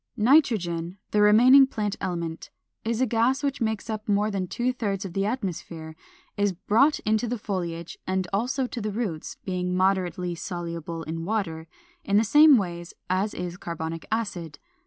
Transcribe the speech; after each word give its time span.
Nitrogen, 0.17 0.97
the 1.11 1.21
remaining 1.21 1.67
plant 1.67 1.95
element, 2.01 2.49
is 2.83 3.01
a 3.01 3.05
gas 3.05 3.43
which 3.43 3.61
makes 3.61 3.87
up 3.87 4.09
more 4.09 4.31
than 4.31 4.47
two 4.47 4.73
thirds 4.73 5.05
of 5.05 5.13
the 5.13 5.27
atmosphere, 5.27 5.95
is 6.37 6.53
brought 6.53 6.97
into 7.01 7.27
the 7.27 7.37
foliage 7.37 7.99
and 8.07 8.27
also 8.33 8.65
to 8.65 8.81
the 8.81 8.91
roots 8.91 9.37
(being 9.45 9.77
moderately 9.77 10.33
soluble 10.33 11.03
in 11.03 11.23
water) 11.23 11.67
in 12.03 12.17
the 12.17 12.23
same 12.23 12.57
ways 12.57 12.95
as 13.11 13.35
is 13.35 13.57
carbonic 13.57 14.07
acid. 14.11 14.57